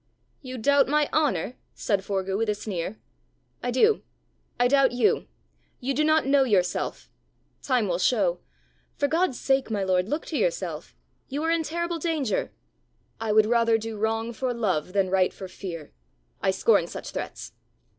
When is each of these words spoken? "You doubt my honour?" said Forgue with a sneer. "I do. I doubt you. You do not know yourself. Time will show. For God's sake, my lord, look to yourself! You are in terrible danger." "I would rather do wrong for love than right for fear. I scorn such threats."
"You 0.41 0.57
doubt 0.57 0.87
my 0.87 1.07
honour?" 1.13 1.57
said 1.75 2.03
Forgue 2.03 2.35
with 2.35 2.49
a 2.49 2.55
sneer. 2.55 2.97
"I 3.61 3.69
do. 3.69 4.01
I 4.59 4.67
doubt 4.67 4.93
you. 4.93 5.27
You 5.79 5.93
do 5.93 6.03
not 6.03 6.25
know 6.25 6.43
yourself. 6.43 7.11
Time 7.61 7.87
will 7.87 7.99
show. 7.99 8.39
For 8.95 9.07
God's 9.07 9.39
sake, 9.39 9.69
my 9.69 9.83
lord, 9.83 10.09
look 10.09 10.25
to 10.25 10.39
yourself! 10.39 10.95
You 11.27 11.43
are 11.43 11.51
in 11.51 11.61
terrible 11.61 11.99
danger." 11.99 12.51
"I 13.19 13.31
would 13.31 13.45
rather 13.45 13.77
do 13.77 13.95
wrong 13.99 14.33
for 14.33 14.55
love 14.55 14.93
than 14.93 15.11
right 15.11 15.31
for 15.31 15.47
fear. 15.47 15.91
I 16.41 16.49
scorn 16.49 16.87
such 16.87 17.11
threats." 17.11 17.51